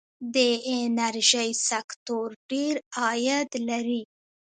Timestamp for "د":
0.33-0.37